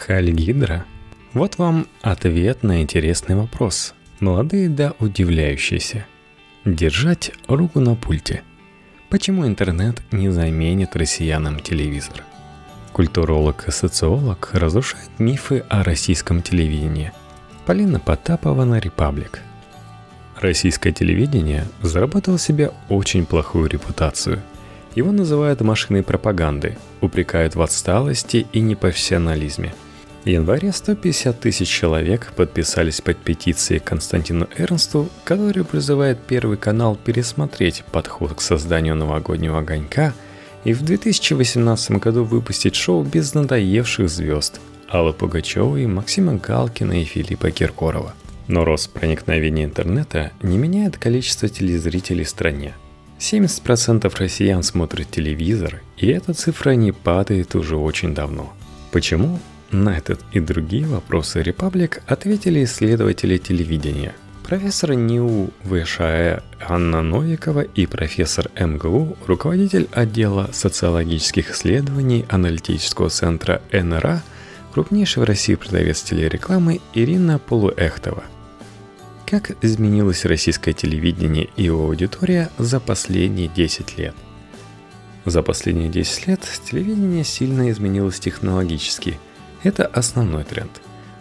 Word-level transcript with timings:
Хальгидра? 0.00 0.86
Вот 1.34 1.58
вам 1.58 1.86
ответ 2.00 2.62
на 2.62 2.80
интересный 2.80 3.36
вопрос. 3.36 3.94
Молодые 4.18 4.70
да 4.70 4.94
удивляющиеся. 4.98 6.06
Держать 6.64 7.32
руку 7.48 7.80
на 7.80 7.94
пульте. 7.94 8.42
Почему 9.10 9.46
интернет 9.46 10.00
не 10.10 10.30
заменит 10.30 10.96
россиянам 10.96 11.60
телевизор? 11.60 12.24
Культуролог 12.92 13.68
и 13.68 13.70
социолог 13.70 14.50
разрушает 14.52 15.10
мифы 15.18 15.64
о 15.68 15.84
российском 15.84 16.42
телевидении. 16.42 17.12
Полина 17.66 18.00
Потапова 18.00 18.64
на 18.64 18.80
«Репаблик». 18.80 19.40
Российское 20.40 20.92
телевидение 20.92 21.66
заработало 21.82 22.38
себе 22.38 22.72
очень 22.88 23.26
плохую 23.26 23.68
репутацию. 23.68 24.40
Его 24.94 25.12
называют 25.12 25.60
машиной 25.60 26.02
пропаганды, 26.02 26.78
упрекают 27.02 27.54
в 27.54 27.60
отсталости 27.60 28.46
и 28.52 28.60
непрофессионализме– 28.60 29.74
в 30.24 30.28
январе 30.28 30.70
150 30.70 31.40
тысяч 31.40 31.68
человек 31.68 32.32
подписались 32.36 33.00
под 33.00 33.16
петицией 33.16 33.80
Константину 33.80 34.48
Эрнсту, 34.56 35.08
который 35.24 35.64
призывает 35.64 36.18
Первый 36.26 36.58
канал 36.58 36.96
пересмотреть 36.96 37.84
подход 37.90 38.34
к 38.34 38.40
созданию 38.42 38.96
новогоднего 38.96 39.60
огонька 39.60 40.12
и 40.64 40.74
в 40.74 40.82
2018 40.82 41.92
году 41.92 42.24
выпустить 42.24 42.74
шоу 42.74 43.02
без 43.02 43.32
надоевших 43.32 44.10
звезд 44.10 44.60
Аллы 44.88 45.14
Пугачевой, 45.14 45.86
Максима 45.86 46.34
Галкина 46.34 47.00
и 47.00 47.04
Филиппа 47.04 47.50
Киркорова. 47.50 48.12
Но 48.46 48.64
рост 48.64 48.90
проникновения 48.90 49.64
интернета 49.64 50.32
не 50.42 50.58
меняет 50.58 50.98
количество 50.98 51.48
телезрителей 51.48 52.24
в 52.24 52.28
стране. 52.28 52.74
70% 53.20 54.12
россиян 54.18 54.62
смотрят 54.62 55.10
телевизор, 55.10 55.80
и 55.96 56.08
эта 56.08 56.34
цифра 56.34 56.72
не 56.72 56.92
падает 56.92 57.54
уже 57.54 57.76
очень 57.76 58.14
давно. 58.14 58.52
Почему? 58.90 59.38
На 59.72 59.96
этот 59.96 60.20
и 60.32 60.40
другие 60.40 60.84
вопросы 60.84 61.42
Репаблик 61.42 62.02
ответили 62.06 62.64
исследователи 62.64 63.38
телевидения. 63.38 64.14
Профессор 64.42 64.94
НИУ 64.94 65.50
ВШЭ 65.62 66.42
Анна 66.60 67.02
Новикова 67.02 67.60
и 67.60 67.86
профессор 67.86 68.50
МГУ, 68.58 69.16
руководитель 69.28 69.88
отдела 69.92 70.50
социологических 70.52 71.52
исследований 71.52 72.26
аналитического 72.28 73.10
центра 73.10 73.62
НРА, 73.70 74.24
крупнейший 74.74 75.22
в 75.22 75.26
России 75.26 75.54
продавец 75.54 76.02
телерекламы 76.02 76.80
Ирина 76.92 77.38
Полуэхтова. 77.38 78.24
Как 79.24 79.52
изменилось 79.62 80.24
российское 80.24 80.72
телевидение 80.72 81.48
и 81.56 81.62
его 81.62 81.84
аудитория 81.84 82.50
за 82.58 82.80
последние 82.80 83.46
10 83.46 83.98
лет? 83.98 84.16
За 85.24 85.42
последние 85.42 85.90
10 85.90 86.26
лет 86.26 86.40
телевидение 86.68 87.22
сильно 87.22 87.70
изменилось 87.70 88.18
технологически– 88.18 89.20
это 89.62 89.86
основной 89.86 90.44
тренд. 90.44 90.70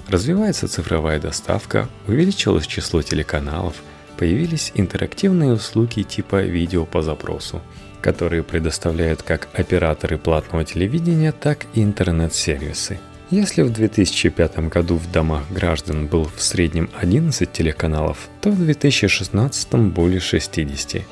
Развивается 0.07 0.67
цифровая 0.67 1.19
доставка, 1.19 1.87
увеличилось 2.07 2.65
число 2.65 3.01
телеканалов, 3.01 3.75
появились 4.17 4.71
интерактивные 4.75 5.53
услуги 5.53 6.01
типа 6.01 6.41
видео 6.41 6.85
по 6.85 7.01
запросу, 7.01 7.61
которые 8.01 8.43
предоставляют 8.43 9.21
как 9.21 9.49
операторы 9.53 10.17
платного 10.17 10.65
телевидения, 10.65 11.31
так 11.31 11.67
и 11.73 11.83
интернет-сервисы. 11.83 12.99
Если 13.29 13.61
в 13.61 13.71
2005 13.71 14.69
году 14.69 14.95
в 14.95 15.11
домах 15.11 15.43
граждан 15.51 16.07
был 16.07 16.27
в 16.35 16.41
среднем 16.41 16.89
11 16.99 17.51
телеканалов, 17.51 18.27
то 18.41 18.49
в 18.49 18.57
2016 18.57 19.75
более 19.93 20.19
60. 20.19 21.03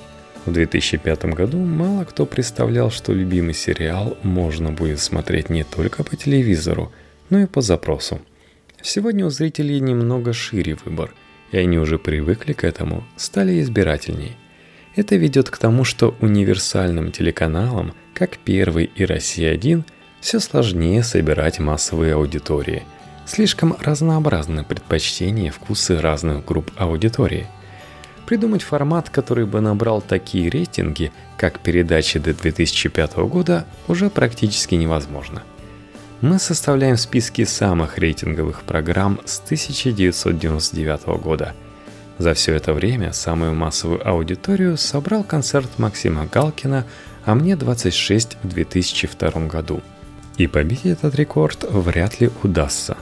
В 0.47 0.52
2005 0.52 1.25
году 1.25 1.59
мало 1.59 2.06
кто 2.06 2.25
представлял, 2.25 2.89
что 2.89 3.14
любимый 3.14 3.53
сериал 3.53 4.17
можно 4.23 4.72
будет 4.72 5.00
смотреть 5.00 5.52
не 5.52 5.64
только 5.64 6.03
по 6.03 6.16
телевизору– 6.16 6.91
но 7.30 7.39
и 7.39 7.45
по 7.45 7.61
запросу. 7.61 8.22
Сегодня 8.81 9.25
у 9.25 9.30
зрителей 9.30 9.80
немного 9.80 10.33
шире 10.33 10.78
выбор, 10.86 11.14
и 11.52 11.58
они 11.58 11.78
уже 11.78 11.97
привыкли 11.97 12.53
к 12.53 12.64
этому, 12.64 13.03
стали 13.16 13.61
избирательней. 13.61 14.38
Это 14.95 15.16
ведет 15.16 15.50
к 15.50 15.57
тому, 15.57 15.84
что 15.84 16.16
универсальным 16.22 17.12
телеканалам, 17.12 17.94
как 18.13 18.38
Первый 18.38 18.85
и 18.85 19.06
Россия-1, 19.06 19.84
все 20.22 20.40
сложнее 20.40 21.03
собирать 21.03 21.59
массовые 21.59 22.13
аудитории. 22.13 22.84
Слишком 23.25 23.75
разнообразны 23.79 24.63
предпочтения 24.63 25.47
и 25.47 25.52
вкусы 25.52 26.00
разных 26.00 26.46
групп 26.46 26.72
аудитории. 26.78 27.46
Придумать 28.25 28.63
формат, 28.63 29.09
который 29.09 29.46
бы 29.46 29.62
набрал 29.62 30.02
такие 30.02 30.50
рейтинги, 30.50 31.12
как 31.38 31.59
передачи 31.59 32.19
до 32.19 32.34
2005 32.34 33.18
года, 33.18 33.66
уже 33.88 34.09
практически 34.09 34.75
невозможно– 34.75 35.44
мы 36.22 36.39
составляем 36.39 36.97
списки 36.97 37.44
самых 37.44 37.97
рейтинговых 38.00 38.63
программ 38.63 39.19
с 39.25 39.39
1999 39.39 41.05
года. 41.22 41.53
За 42.17 42.33
все 42.33 42.55
это 42.55 42.73
время 42.73 43.13
самую 43.13 43.53
массовую 43.53 44.07
аудиторию 44.07 44.78
собрал 44.78 45.23
концерт 45.23 45.69
Максима 45.78 46.25
Галкина 46.25 46.85
«А 47.25 47.35
мне 47.35 47.53
26» 47.53 48.38
в 48.41 48.47
2002 48.47 49.47
году. 49.47 49.81
И 50.38 50.47
победить 50.47 50.85
этот 50.85 51.13
рекорд 51.16 51.66
вряд 51.69 52.19
ли 52.19 52.31
удастся. 52.41 52.97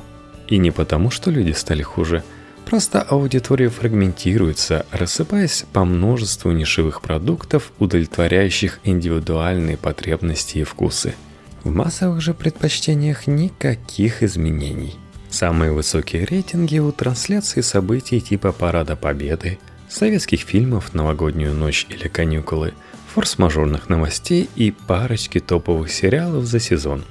И 0.47 0.57
не 0.57 0.71
потому, 0.71 1.09
что 1.09 1.31
люди 1.31 1.51
стали 1.51 1.83
хуже, 1.83 2.23
просто 2.65 3.01
аудитория 3.01 3.69
фрагментируется, 3.69 4.85
рассыпаясь 4.91 5.65
по 5.71 5.85
множеству 5.85 6.51
нишевых 6.51 7.01
продуктов, 7.01 7.71
удовлетворяющих 7.79 8.79
индивидуальные 8.83 9.77
потребности 9.77 10.57
и 10.57 10.63
вкусы– 10.63 11.15
в 11.65 11.73
массовых 11.73 12.21
же 12.21 12.33
предпочтениях 12.33 13.27
никаких 13.27 14.21
изменений. 14.23 14.95
Самые 15.29 15.71
высокие 15.71 16.23
рейтинги 16.23 16.77
у 16.77 16.91
трансляции 16.91 17.61
событий 17.61 18.21
типа 18.21 18.51
Парада 18.51 18.95
Победы, 18.95 19.57
советских 19.89 20.41
фильмов 20.41 20.93
«Новогоднюю 20.93 21.53
ночь» 21.53 21.87
или 21.89 22.07
«Каникулы», 22.07 22.73
форс-мажорных 23.13 23.89
новостей 23.89 24.47
и 24.55 24.71
парочки 24.71 25.39
топовых 25.39 25.91
сериалов 25.91 26.45
за 26.45 26.59
сезон. 26.59 27.03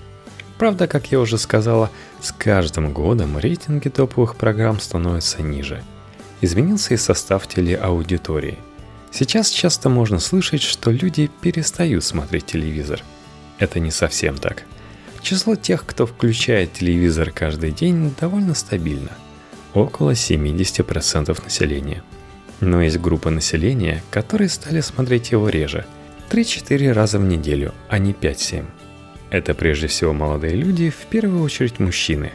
Правда, 0.57 0.87
как 0.87 1.11
я 1.11 1.19
уже 1.19 1.37
сказала, 1.37 1.91
с 2.23 2.31
каждым 2.31 2.93
годом 2.93 3.37
рейтинги 3.39 3.89
топовых 3.89 4.37
программ 4.37 4.79
становятся 4.79 5.43
ниже. 5.43 5.83
Изменился 6.41 6.95
и 6.95 6.97
состав 6.97 7.49
телеаудитории. 7.49 8.59
Сейчас 9.11 9.51
часто 9.51 9.89
можно 9.89 10.21
слышать, 10.21 10.63
что 10.63 10.93
люди 10.93 11.29
перестают 11.41 12.05
смотреть 12.05 12.47
телевизор– 12.47 13.03
это 13.59 13.81
не 13.81 13.91
совсем 13.91 14.37
так. 14.37 14.65
Число 15.23 15.55
тех, 15.57 15.87
кто 15.87 16.07
включает 16.07 16.75
телевизор 16.75 17.31
каждый 17.31 17.71
день, 17.71 18.15
довольно 18.21 18.55
стабильно. 18.55 19.13
Около 19.73 20.11
70% 20.11 21.43
населения. 21.43 22.03
Но 22.61 22.83
есть 22.83 23.01
группа 23.01 23.31
населения, 23.31 24.03
которые 24.11 24.49
стали 24.49 24.81
смотреть 24.81 25.33
его 25.33 25.49
реже. 25.49 25.87
3-4 26.31 26.93
раза 26.93 27.19
в 27.19 27.25
неделю, 27.25 27.73
а 27.89 27.99
не 27.99 28.13
5-7. 28.13 28.65
Это 29.31 29.55
прежде 29.55 29.87
всего 29.87 30.13
молодые 30.13 30.55
люди, 30.55 30.91
в 30.91 31.07
первую 31.07 31.43
очередь 31.43 31.81
мужчины. 31.81 32.33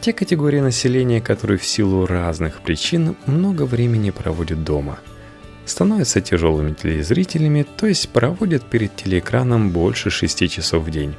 Те 0.00 0.12
категории 0.12 0.60
населения, 0.60 1.20
которые 1.20 1.58
в 1.58 1.64
силу 1.64 2.06
разных 2.06 2.60
причин 2.60 3.16
много 3.26 3.62
времени 3.64 4.10
проводят 4.10 4.64
дома– 4.64 4.98
становятся 5.66 6.20
тяжелыми 6.20 6.72
телезрителями, 6.72 7.66
то 7.76 7.86
есть 7.86 8.08
проводят 8.08 8.64
перед 8.64 8.94
телеэкраном 8.96 9.70
больше 9.70 10.10
6 10.10 10.48
часов 10.48 10.84
в 10.84 10.90
день. 10.90 11.14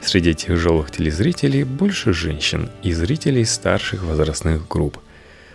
Среди 0.00 0.34
тяжелых 0.34 0.90
телезрителей 0.90 1.64
больше 1.64 2.12
женщин 2.12 2.70
и 2.82 2.92
зрителей 2.92 3.44
старших 3.44 4.04
возрастных 4.04 4.68
групп. 4.68 4.98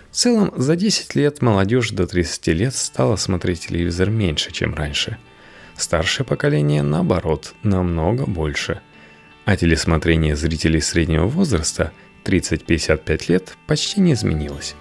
В 0.09 0.15
целом, 0.15 0.51
за 0.57 0.75
10 0.75 1.15
лет 1.15 1.41
молодежь 1.41 1.91
до 1.91 2.05
30 2.07 2.47
лет 2.47 2.75
стала 2.75 3.15
смотреть 3.15 3.67
телевизор 3.67 4.09
меньше, 4.09 4.51
чем 4.51 4.73
раньше. 4.73 5.17
Старшее 5.77 6.25
поколение, 6.25 6.81
наоборот, 6.81 7.53
намного 7.63 8.25
больше. 8.25 8.81
А 9.45 9.55
телесмотрение 9.55 10.35
зрителей 10.35 10.81
среднего 10.81 11.27
возраста 11.27 11.91
30-55 12.25 13.25
лет 13.29 13.57
почти 13.67 14.01
не 14.01 14.13
изменилось. 14.13 14.75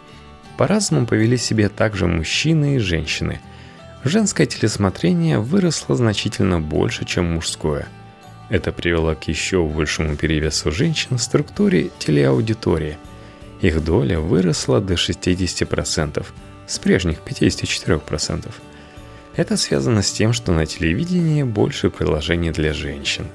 По-разному 0.57 1.07
повели 1.07 1.37
себя 1.37 1.69
также 1.69 2.07
мужчины 2.07 2.77
и 2.77 2.79
женщины– 2.79 3.41
женское 4.05 4.47
телесмотрение 4.47 5.39
выросло 5.39 5.97
значительно 5.97 6.61
больше, 6.61 7.05
чем 7.05 7.35
мужское. 7.35 7.89
Это 8.49 8.73
привело 8.73 9.15
к 9.15 9.25
еще 9.25 9.65
большему 9.65 10.17
перевесу 10.17 10.71
женщин 10.73 11.19
в 11.19 11.23
структуре 11.23 11.91
телеаудитории. 11.99 12.99
Их 13.61 13.85
доля 13.85 14.19
выросла 14.19 14.81
до 14.81 14.95
60%, 14.95 16.27
с 16.67 16.79
прежних 16.79 17.19
54%. 17.25 18.51
Это 19.37 19.57
связано 19.57 20.03
с 20.03 20.11
тем, 20.11 20.33
что 20.33 20.53
на 20.53 20.67
телевидении 20.67 21.43
больше 21.45 21.91
приложений 21.91 22.51
для 22.51 22.73
женщин. 22.73 23.27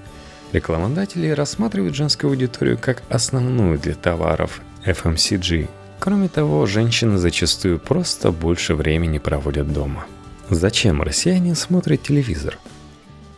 Рекламодатели 0.51 1.29
рассматривают 1.29 1.95
женскую 1.95 2.31
аудиторию 2.31 2.77
как 2.77 3.03
основную 3.09 3.79
для 3.79 3.95
товаров 3.95 4.61
FMCG. 4.85 5.69
Кроме 5.99 6.27
того, 6.27 6.65
женщины 6.65 7.17
зачастую 7.17 7.79
просто 7.79 8.31
больше 8.31 8.75
времени 8.75 9.17
проводят 9.17 9.71
дома. 9.71 10.05
Зачем 10.49 11.01
россияне 11.01 11.55
смотрят 11.55 12.03
телевизор? 12.03 12.59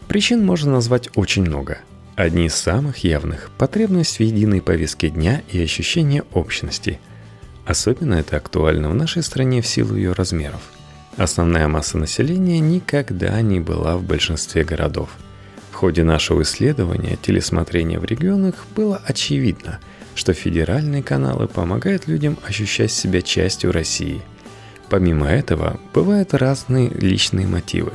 Причин 0.10 0.46
можно 0.46 0.74
назвать 0.74 1.10
очень 1.16 1.44
много. 1.44 1.80
Одни 2.18 2.48
из 2.48 2.56
самых 2.56 2.98
явных– 3.06 3.50
потребность 3.58 4.18
в 4.18 4.20
единой 4.20 4.62
повестке 4.62 5.10
дня 5.10 5.42
и 5.50 5.62
ощущение 5.62 6.24
общности. 6.34 7.00
Особенно 7.66 8.16
это 8.16 8.36
актуально 8.36 8.90
в 8.90 8.96
нашей 8.96 9.24
стране 9.24 9.62
в 9.62 9.68
силу 9.68 9.96
ее 9.96 10.12
размеров. 10.12 10.62
Основная 11.16 11.70
масса 11.70 11.98
населения 11.98 12.60
никогда 12.60 13.40
не 13.42 13.62
была 13.62 13.96
в 13.96 14.04
большинстве 14.04 14.66
городов. 14.66 15.10
В 15.72 15.76
ходе 15.76 16.04
нашего 16.04 16.42
исследования 16.42 17.18
телесмотрения 17.22 18.00
в 18.00 18.06
регионах 18.06 18.66
было 18.76 19.02
очевидно, 19.06 19.80
что 20.14 20.34
федеральные 20.34 21.04
каналы 21.04 21.48
помогают 21.48 22.08
людям 22.08 22.38
ощущать 22.46 22.92
себя 22.92 23.22
частью 23.22 23.72
России. 23.72 24.22
Помимо 24.90 25.28
этого, 25.28 25.80
бывают 25.94 26.34
разные 26.34 26.90
личные 26.90 27.48
мотивы. 27.48 27.94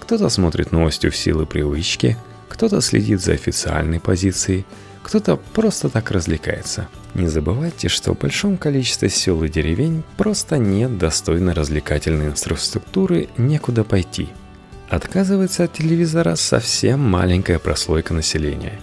Кто-то 0.00 0.28
смотрит 0.28 0.72
новости 0.72 1.08
в 1.08 1.16
силу 1.16 1.46
привычки– 1.46 2.16
кто-то 2.54 2.80
следит 2.80 3.20
за 3.20 3.32
официальной 3.32 3.98
позицией, 3.98 4.64
кто-то 5.02 5.36
просто 5.36 5.88
так 5.88 6.12
развлекается. 6.12 6.86
Не 7.14 7.26
забывайте, 7.26 7.88
что 7.88 8.14
в 8.14 8.18
большом 8.18 8.58
количестве 8.58 9.10
сел 9.10 9.42
и 9.42 9.48
деревень 9.48 10.04
просто 10.16 10.56
нет 10.56 10.96
достойной 10.96 11.52
развлекательной 11.52 12.28
инфраструктуры, 12.28 13.28
некуда 13.36 13.82
пойти. 13.82 14.28
Отказывается 14.88 15.64
от 15.64 15.72
телевизора 15.72 16.36
совсем 16.36 17.00
маленькая 17.00 17.58
прослойка 17.58 18.14
населения. 18.14 18.80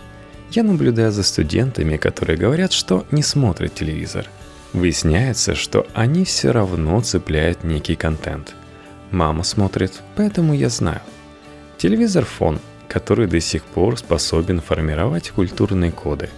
Я 0.52 0.64
наблюдаю 0.64 1.14
за 1.14 1.24
студентами, 1.24 1.96
которые 1.96 2.38
говорят, 2.38 2.74
что 2.74 3.06
не 3.12 3.24
смотрят 3.24 3.74
телевизор. 3.74 4.28
Выясняется, 4.74 5.54
что 5.54 5.86
они 5.94 6.24
все 6.24 6.52
равно 6.52 7.02
цепляют 7.02 7.64
некий 7.64 7.96
контент. 7.96 8.56
Мама 9.12 9.44
смотрит, 9.44 10.02
поэтому 10.16 10.54
я 10.54 10.70
знаю. 10.70 11.02
Телевизор 11.78 12.24
фон, 12.24 12.60
который 12.88 13.28
до 13.28 13.42
сих 13.42 13.64
пор 13.64 13.98
способен 13.98 14.62
формировать 14.62 15.32
культурные 15.32 15.92
коды. 15.92 16.30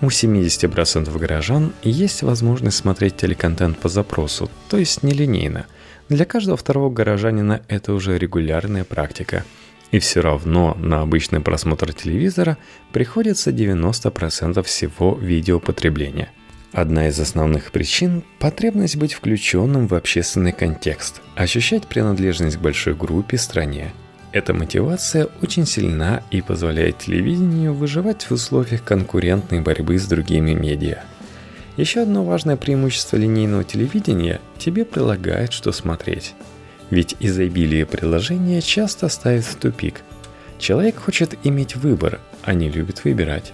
У 0.00 0.06
70% 0.06 1.18
горожан 1.18 1.72
есть 1.82 2.22
возможность 2.22 2.78
смотреть 2.78 3.16
телеконтент 3.16 3.78
по 3.78 3.88
запросу, 3.88 4.50
то 4.68 4.78
есть 4.78 5.02
нелинейно. 5.02 5.66
Для 6.08 6.24
каждого 6.24 6.56
второго 6.56 6.90
горожанина 6.90 7.62
это 7.68 7.92
уже 7.92 8.18
регулярная 8.18 8.84
практика. 8.84 9.44
И 9.90 9.98
все 9.98 10.20
равно 10.20 10.74
на 10.78 11.02
обычный 11.02 11.40
просмотр 11.40 11.92
телевизора 11.92 12.58
приходится 12.92 13.50
90% 13.50 14.62
всего 14.62 15.14
видеопотребления. 15.14 16.30
Одна 16.74 17.08
из 17.08 17.20
основных 17.20 17.70
причин– 17.70 18.24
потребность 18.40 18.96
быть 18.96 19.14
включенным 19.14 19.86
в 19.86 19.94
общественный 19.94 20.52
контекст, 20.52 21.22
ощущать 21.36 21.86
принадлежность 21.86 22.56
к 22.56 22.60
большой 22.60 22.94
группе, 22.94 23.38
стране– 23.38 23.92
эта 24.34 24.52
мотивация 24.52 25.28
очень 25.42 25.64
сильна 25.64 26.24
и 26.32 26.42
позволяет 26.42 26.98
телевидению 26.98 27.72
выживать 27.72 28.24
в 28.24 28.32
условиях 28.32 28.82
конкурентной 28.82 29.60
борьбы 29.60 29.96
с 29.96 30.06
другими 30.08 30.54
медиа. 30.54 31.04
Еще 31.76 32.00
одно 32.00 32.24
важное 32.24 32.56
преимущество 32.56 33.16
линейного 33.16 33.62
телевидения– 33.62 34.40
тебе 34.58 34.84
прилагают, 34.84 35.52
что 35.52 35.70
смотреть. 35.70 36.34
Ведь 36.90 37.14
изобилие 37.20 37.86
приложения 37.86 38.60
часто 38.60 39.08
ставит 39.08 39.44
в 39.44 39.54
тупик. 39.54 40.02
Человек 40.58 40.96
хочет 40.96 41.38
иметь 41.44 41.76
выбор, 41.76 42.18
а 42.42 42.54
не 42.54 42.68
любит 42.68 43.04
выбирать. 43.04 43.52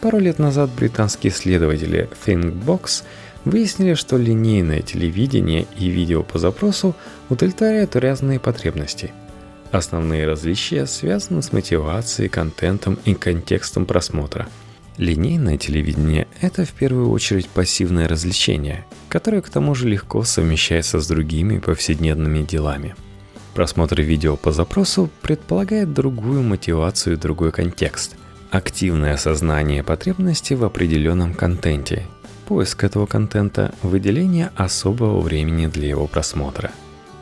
Пару 0.00 0.18
лет 0.18 0.38
назад 0.38 0.70
британские 0.76 1.32
исследователи 1.32 2.08
ThinkBox 2.24 3.04
выяснили, 3.44 3.94
что 3.94 4.16
линейное 4.16 4.82
телевидение 4.82 5.66
и 5.76 5.88
видео 5.88 6.22
по 6.22 6.38
запросу 6.38 6.94
удовлетворяют 7.28 7.96
разные 7.96 8.38
потребности– 8.38 9.12
Основные 9.70 10.26
различия 10.26 10.86
связаны 10.86 11.42
с 11.42 11.52
мотивацией, 11.52 12.30
контентом 12.30 12.98
и 13.04 13.14
контекстом 13.14 13.84
просмотра. 13.84 14.48
Линейное 14.96 15.58
телевидение– 15.58 16.26
это 16.40 16.64
в 16.64 16.70
первую 16.70 17.10
очередь 17.10 17.48
пассивное 17.48 18.08
развлечение, 18.08 18.86
которое 19.08 19.42
к 19.42 19.50
тому 19.50 19.74
же 19.74 19.86
легко 19.88 20.24
совмещается 20.24 21.00
с 21.00 21.06
другими 21.06 21.58
повседневными 21.58 22.42
делами. 22.42 22.96
Просмотр 23.54 24.00
видео 24.00 24.36
по 24.36 24.52
запросу 24.52 25.10
предполагает 25.20 25.92
другую 25.92 26.42
мотивацию 26.42 27.16
и 27.16 27.20
другой 27.20 27.52
контекст. 27.52 28.16
Активное 28.50 29.14
осознание 29.14 29.82
потребности 29.82 30.54
в 30.54 30.64
определенном 30.64 31.34
контенте, 31.34 32.06
поиск 32.46 32.84
этого 32.84 33.06
контента, 33.06 33.74
выделение 33.82 34.50
особого 34.56 35.20
времени 35.20 35.66
для 35.66 35.88
его 35.88 36.06
просмотра– 36.06 36.70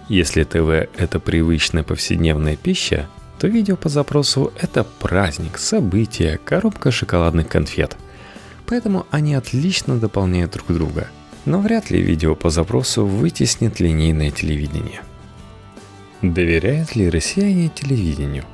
если 0.09 0.45
ТВ– 0.45 0.89
это 0.97 1.19
привычная 1.19 1.83
повседневная 1.83 2.57
пища, 2.57 3.09
то 3.41 3.49
видео 3.49 3.77
по 3.77 3.89
запросу– 3.89 4.53
это 4.61 4.85
праздник, 4.85 5.59
событие, 5.59 6.39
коробка 6.39 6.93
шоколадных 6.93 7.49
конфет. 7.49 7.97
Поэтому 8.67 9.07
они 9.11 9.35
отлично 9.35 9.99
дополняют 9.99 10.53
друг 10.53 10.69
друга. 10.69 11.09
Но 11.45 11.61
вряд 11.61 11.91
ли 11.91 12.01
видео 12.01 12.37
по 12.37 12.51
запросу 12.51 13.05
вытеснит 13.05 13.81
линейное 13.81 14.31
телевидение. 14.31 15.01
Доверяют 16.23 16.95
ли 16.95 17.11
россияне 17.11 17.69
телевидению? 17.69 18.45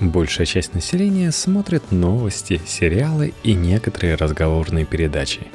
Большая 0.00 0.46
часть 0.46 0.74
населения 0.74 1.30
смотрит 1.32 1.92
новости, 1.92 2.60
сериалы 2.66 3.32
и 3.42 3.54
некоторые 3.54 4.16
разговорные 4.16 4.84
передачи. 4.84 5.46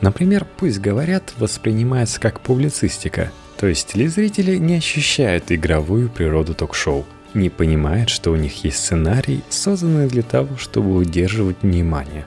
Например, 0.00 0.46
«Пусть 0.56 0.78
говорят» 0.78 1.34
воспринимается 1.38 2.20
как 2.20 2.40
публицистика– 2.40 3.32
то 3.60 3.66
есть 3.66 3.88
телезрители 3.88 4.56
не 4.56 4.76
ощущают 4.76 5.52
игровую 5.52 6.08
природу 6.08 6.54
ток-шоу, 6.54 7.04
не 7.34 7.50
понимают, 7.50 8.08
что 8.08 8.30
у 8.32 8.36
них 8.36 8.64
есть 8.64 8.78
сценарий, 8.78 9.42
созданный 9.50 10.08
для 10.08 10.22
того, 10.22 10.56
чтобы 10.56 10.96
удерживать 10.96 11.58
внимание. 11.60 12.24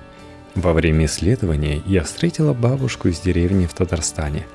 Во 0.54 0.74
время 0.74 1.06
исследования 1.06 1.82
я 1.88 2.04
встретила 2.04 2.54
бабушку 2.54 3.08
из 3.08 3.20
деревни 3.20 3.66
в 3.66 3.74
Татарстане. 3.74 4.46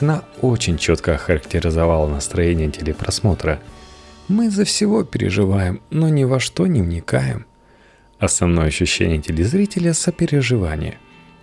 Она 0.00 0.22
очень 0.40 0.78
четко 0.78 1.16
охарактеризовала 1.16 2.08
настроение 2.08 2.70
телепросмотра. 2.70 3.58
Мы 4.30 4.48
за 4.48 4.64
всего 4.64 5.04
переживаем, 5.04 5.82
но 5.90 6.08
ни 6.08 6.24
во 6.24 6.40
что 6.40 6.66
не 6.66 6.80
вникаем. 6.80 7.44
Основное 8.18 8.68
ощущение 8.68 9.20
телезрителя– 9.20 9.92
сопереживание. 9.94 10.96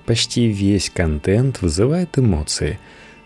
Почти 0.08 0.48
весь 0.48 0.90
контент 0.90 1.62
вызывает 1.62 2.18
эмоции, 2.18 2.80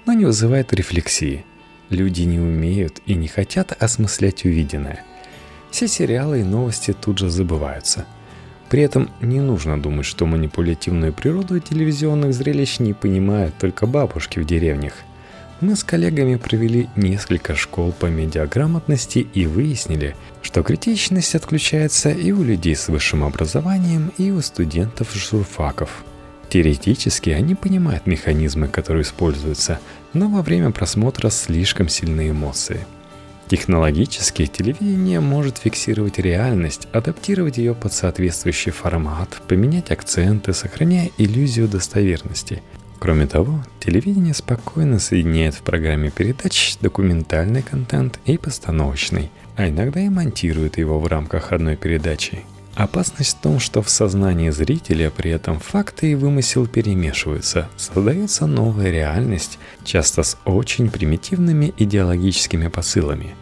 но 0.05 0.11
не 0.11 0.25
вызывает 0.25 0.73
рефлексии– 0.73 1.45
Люди 1.91 2.21
не 2.21 2.39
умеют 2.39 3.01
и 3.05 3.15
не 3.15 3.27
хотят 3.27 3.75
осмыслять 3.83 4.45
увиденное. 4.45 5.03
Все 5.71 5.89
сериалы 5.89 6.39
и 6.39 6.43
новости 6.43 6.93
тут 6.93 7.17
же 7.17 7.29
забываются. 7.29 8.05
При 8.69 8.81
этом 8.81 9.09
не 9.19 9.41
нужно 9.41 9.79
думать, 9.79 10.05
что 10.05 10.25
манипулятивную 10.25 11.11
природу 11.11 11.59
телевизионных 11.59 12.33
зрелищ 12.33 12.79
не 12.79 12.93
понимают 12.93 13.57
только 13.57 13.87
бабушки 13.87 14.39
в 14.39 14.45
деревнях. 14.45 14.93
Мы 15.61 15.75
с 15.75 15.83
коллегами 15.83 16.35
провели 16.35 16.89
несколько 16.95 17.55
школ 17.55 17.91
по 17.91 18.07
медиаграмотности 18.07 19.19
и 19.19 19.45
выяснили, 19.45 20.15
что 20.41 20.63
критичность 20.63 21.35
отключается 21.35 22.09
и 22.09 22.31
у 22.31 22.43
людей 22.43 22.75
с 22.75 22.89
высшим 22.89 23.23
образованием, 23.23 24.11
и 24.17 24.31
у 24.31 24.41
студентов-журфаков– 24.41 26.03
Теоретически 26.51 27.29
они 27.29 27.55
понимают 27.55 28.05
механизмы, 28.05 28.67
которые 28.67 29.03
используются, 29.03 29.79
но 30.11 30.27
во 30.27 30.41
время 30.41 30.71
просмотра 30.71 31.29
слишком 31.29 31.87
сильные 31.87 32.31
эмоции. 32.31 32.85
Технологически 33.47 34.47
телевидение 34.47 35.21
может 35.21 35.59
фиксировать 35.59 36.19
реальность, 36.19 36.89
адаптировать 36.91 37.57
ее 37.57 37.73
под 37.73 37.93
соответствующий 37.93 38.73
формат, 38.73 39.41
поменять 39.47 39.91
акценты, 39.91 40.51
сохраняя 40.51 41.09
иллюзию 41.17 41.69
достоверности. 41.69 42.61
Кроме 43.01 43.25
того, 43.25 43.63
телевидение 43.79 44.35
спокойно 44.35 44.99
соединяет 44.99 45.55
в 45.55 45.63
программе 45.63 46.11
передач 46.11 46.77
документальный 46.81 47.63
контент 47.63 48.19
и 48.25 48.37
постановочный, 48.37 49.31
а 49.55 49.67
иногда 49.67 50.01
и 50.01 50.07
монтирует 50.07 50.77
его 50.77 50.99
в 50.99 51.07
рамках 51.07 51.51
одной 51.51 51.77
передачи, 51.77 52.43
Опасность 52.75 53.37
в 53.37 53.41
том, 53.41 53.59
что 53.59 53.81
в 53.81 53.89
сознании 53.89 54.49
зрителя 54.51 55.09
при 55.09 55.31
этом 55.31 55.59
факты 55.59 56.11
и 56.11 56.15
вымысел 56.15 56.67
перемешиваются, 56.67 57.67
создается 57.75 58.45
новая 58.45 58.91
реальность, 58.91 59.57
часто 59.83 60.21
с 60.23 60.37
очень 60.45 60.89
примитивными 60.89 61.73
идеологическими 61.77 62.67
посылами. 62.67 63.35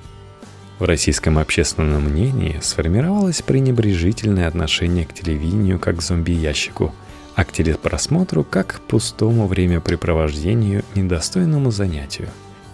В 0.79 0.85
российском 0.85 1.37
общественном 1.37 2.05
мнении 2.05 2.59
сформировалось 2.61 3.41
пренебрежительное 3.41 4.47
отношение 4.47 5.05
к 5.05 5.13
телевидению 5.13 5.77
как 5.79 5.97
к 5.97 6.01
зомби-ящику, 6.01 6.95
а 7.35 7.45
к 7.45 7.51
телепросмотру 7.51 8.43
как 8.43 8.67
к 8.67 8.79
пустому 8.81 9.47
времяпрепровождению, 9.47 10.83
недостойному 10.95 11.71
занятию. 11.71 12.29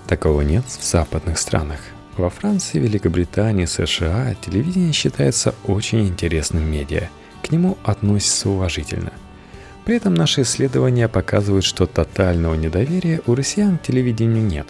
Такого 0.08 0.42
нет 0.42 0.66
в 0.66 0.84
западных 0.84 1.38
странах. 1.38 1.80
Во 2.18 2.30
Франции, 2.30 2.80
Великобритании, 2.80 3.66
США 3.66 4.36
телевидение 4.36 4.94
считается 4.94 5.54
очень 5.66 6.08
интересным 6.08 6.64
медиа. 6.70 7.10
К 7.44 7.52
нему 7.52 7.78
относятся 7.84 8.50
уважительно. 8.50 9.12
При 9.84 9.98
этом 9.98 10.16
наши 10.16 10.42
исследования 10.42 11.08
показывают, 11.08 11.66
что 11.66 11.86
тотального 11.86 12.56
недоверия 12.56 13.22
у 13.28 13.36
россиян 13.36 13.78
к 13.78 13.84
телевидению 13.84 14.44
нет. 14.44 14.68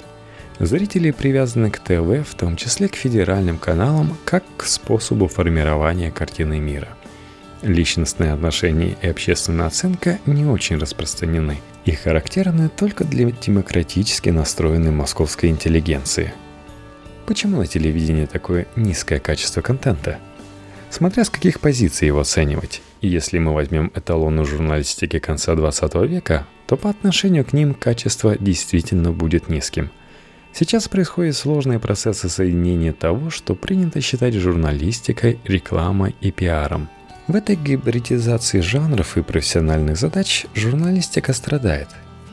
Зрители 0.60 1.12
привязаны 1.12 1.70
к 1.70 1.80
ТВ, 1.80 2.28
в 2.28 2.36
том 2.36 2.56
числе 2.56 2.88
к 2.88 2.96
федеральным 2.96 3.58
каналам, 3.58 4.18
как 4.26 4.44
к 4.58 4.64
способу 4.64 5.28
формирования 5.28 6.12
картины 6.12 6.60
мира. 6.60 6.90
Личностные 7.66 8.32
отношения 8.32 8.96
и 9.02 9.08
общественная 9.08 9.66
оценка 9.66 10.20
не 10.28 10.46
очень 10.46 10.78
распространены 10.78 11.58
и 11.84 11.94
характерны 11.94 12.70
только 12.70 13.04
для 13.04 13.32
демократически 13.32 14.30
настроенной 14.30 14.92
московской 14.92 15.50
интеллигенции. 15.50 16.32
Почему 17.26 17.58
на 17.58 17.66
телевидении 17.66 18.28
такое 18.28 18.68
низкое 18.76 19.20
качество 19.20 19.62
контента? 19.62 20.20
Смотря 20.92 21.26
с 21.26 21.32
каких 21.32 21.60
позиций 21.60 22.06
его 22.06 22.20
оценивать. 22.20 22.84
Если 23.02 23.40
мы 23.40 23.52
возьмем 23.52 23.92
эталоны 23.96 24.46
журналистики 24.46 25.18
конца 25.18 25.56
20 25.56 25.96
века, 26.08 26.46
то 26.68 26.78
по 26.78 26.92
отношению 26.92 27.46
к 27.46 27.54
ним 27.54 27.74
качество 27.74 28.38
действительно 28.38 29.12
будет 29.12 29.50
низким. 29.50 29.90
Сейчас 30.54 30.88
происходят 30.88 31.36
сложные 31.36 31.80
процессы 31.80 32.30
соединения 32.30 32.94
того, 32.94 33.32
что 33.32 33.56
принято 33.56 34.02
считать 34.02 34.36
журналистикой, 34.36 35.40
рекламой 35.46 36.16
и 36.22 36.30
пиаром– 36.30 36.90
в 37.28 37.36
этой 37.36 37.56
гибридизации 37.56 38.60
жанров 38.60 39.18
и 39.18 39.24
профессиональных 39.24 39.98
задач 39.98 40.46
журналистика 40.54 41.34
страдает. 41.34 41.88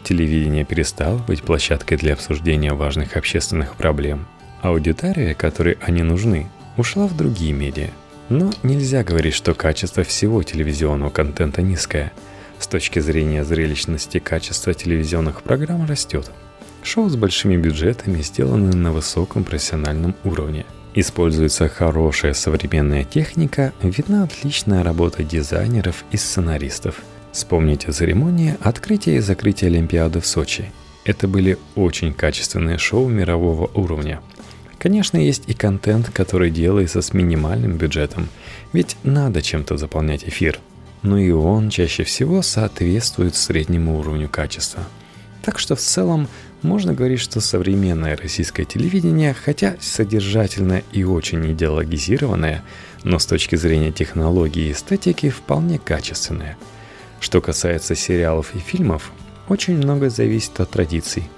Телевидение 0.04 0.64
перестало 0.64 1.18
быть 1.18 1.42
площадкой 1.42 1.96
для 1.96 2.14
обсуждения 2.14 2.74
важных 2.74 3.16
общественных 3.16 3.76
проблем. 3.76 4.26
Аудитория, 4.60 5.34
которой 5.34 5.78
они 5.80 6.02
нужны, 6.02 6.48
ушла 6.76 7.06
в 7.06 7.16
другие 7.16 7.52
медиа. 7.52 7.88
Но 8.28 8.52
нельзя 8.62 9.02
говорить, 9.04 9.34
что 9.34 9.54
качество 9.54 10.02
всего 10.04 10.42
телевизионного 10.42 11.10
контента 11.10 11.62
низкое. 11.62 12.12
С 12.58 12.66
точки 12.66 12.98
зрения 12.98 13.44
зрелищности 13.44 14.18
качество 14.18 14.74
телевизионных 14.74 15.42
программ 15.42 15.86
растет. 15.86 16.30
Шоу 16.82 17.08
с 17.08 17.16
большими 17.16 17.56
бюджетами 17.56 18.22
сделаны 18.22 18.72
на 18.74 18.92
высоком 18.92 19.44
профессиональном 19.44 20.14
уровне– 20.24 20.66
Используется 20.94 21.68
хорошая 21.68 22.34
современная 22.34 23.04
техника, 23.04 23.72
видна 23.82 24.24
отличная 24.24 24.84
работа 24.84 25.24
дизайнеров 25.24 26.04
и 26.10 26.18
сценаристов. 26.18 27.00
Вспомните 27.32 27.90
церемонии 27.92 28.56
открытия 28.60 29.16
и 29.16 29.20
закрытия 29.20 29.68
Олимпиады 29.68 30.20
в 30.20 30.26
Сочи. 30.26 30.70
Это 31.04 31.26
были 31.26 31.56
очень 31.76 32.12
качественные 32.12 32.76
шоу 32.76 33.08
мирового 33.08 33.70
уровня. 33.74 34.20
Конечно, 34.78 35.16
есть 35.16 35.44
и 35.46 35.54
контент, 35.54 36.10
который 36.10 36.50
делается 36.50 37.00
с 37.00 37.14
минимальным 37.14 37.78
бюджетом, 37.78 38.28
ведь 38.74 38.96
надо 39.02 39.40
чем-то 39.40 39.78
заполнять 39.78 40.24
эфир. 40.24 40.58
Но 41.00 41.16
и 41.16 41.30
он 41.30 41.70
чаще 41.70 42.04
всего 42.04 42.42
соответствует 42.42 43.34
среднему 43.34 43.98
уровню 43.98 44.28
качества. 44.28 44.82
Так 45.42 45.58
что 45.58 45.74
в 45.74 45.80
целом 45.80 46.28
можно 46.62 46.94
говорить, 46.94 47.20
что 47.20 47.40
современное 47.40 48.16
российское 48.16 48.64
телевидение, 48.64 49.34
хотя 49.34 49.76
содержательное 49.80 50.84
и 50.92 51.02
очень 51.02 51.52
идеологизированное, 51.52 52.62
но 53.02 53.18
с 53.18 53.26
точки 53.26 53.56
зрения 53.56 53.90
технологии 53.90 54.68
и 54.68 54.72
эстетики 54.72 55.28
вполне 55.30 55.80
качественное. 55.80 56.56
Что 57.18 57.40
касается 57.40 57.96
сериалов 57.96 58.54
и 58.54 58.58
фильмов, 58.58 59.10
очень 59.48 59.76
много 59.76 60.08
зависит 60.08 60.60
от 60.60 60.70
традиций. 60.70 61.28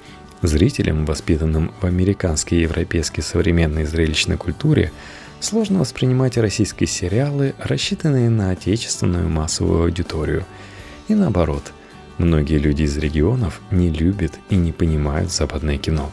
Зрителям, 0.42 1.06
воспитанным 1.06 1.72
в 1.80 1.86
американской 1.86 2.58
и 2.58 2.62
европейской 2.62 3.22
современной 3.22 3.86
зрелищной 3.86 4.36
культуре, 4.36 4.92
сложно 5.40 5.80
воспринимать 5.80 6.36
российские 6.36 6.86
сериалы, 6.86 7.54
рассчитанные 7.58 8.28
на 8.28 8.50
отечественную 8.50 9.30
массовую 9.30 9.84
аудиторию. 9.84 10.44
И 11.08 11.14
наоборот– 11.14 11.72
Многие 12.18 12.58
люди 12.58 12.82
из 12.82 12.96
регионов 12.96 13.60
не 13.70 13.90
любят 13.90 14.32
и 14.48 14.56
не 14.56 14.72
понимают 14.72 15.32
западное 15.32 15.78
кино. 15.78 16.10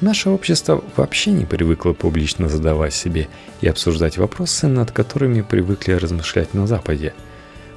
Наше 0.00 0.30
общество 0.30 0.82
вообще 0.96 1.30
не 1.30 1.44
привыкло 1.44 1.92
публично 1.92 2.48
задавать 2.48 2.94
себе 2.94 3.28
и 3.60 3.68
обсуждать 3.68 4.16
вопросы, 4.16 4.66
над 4.66 4.92
которыми 4.92 5.42
привыкли 5.42 5.92
размышлять 5.92 6.54
на 6.54 6.66
Западе. 6.66 7.12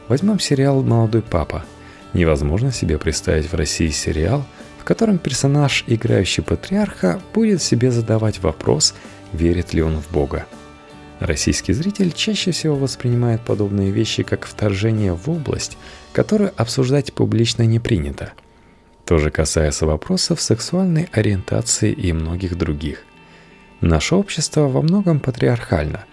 Возьмем 0.07 0.39
сериал 0.39 0.81
«Молодой 0.83 1.21
папа». 1.21 1.65
Невозможно 2.13 2.71
себе 2.71 2.97
представить 2.97 3.51
в 3.51 3.55
России 3.55 3.89
сериал, 3.89 4.45
в 4.79 4.85
котором 4.85 5.17
персонаж, 5.17 5.83
играющий 5.87 6.43
патриарха, 6.43 7.21
будет 7.33 7.61
себе 7.61 7.91
задавать 7.91 8.39
вопрос, 8.39 8.93
верит 9.33 9.73
ли 9.73 9.81
он 9.81 10.01
в 10.01 10.11
Бога. 10.11 10.45
Российский 11.23 11.71
зритель 11.71 12.11
чаще 12.11 12.51
всего 12.51 12.75
воспринимает 12.75 13.39
подобные 13.45 13.91
вещи 13.91 14.23
как 14.23 14.45
вторжение 14.45 15.13
в 15.13 15.29
область, 15.29 15.77
которую 16.11 16.51
обсуждать 16.57 17.13
публично 17.13 17.63
не 17.63 17.79
принято. 17.79 18.33
То 19.05 19.17
же 19.19 19.31
касается 19.31 19.85
вопросов 19.85 20.41
сексуальной 20.41 21.07
ориентации 21.13 21.93
и 21.93 22.11
многих 22.11 22.57
других. 22.57 23.05
Наше 23.79 24.15
общество 24.15 24.67
во 24.67 24.81
многом 24.81 25.21
патриархально. 25.21 26.03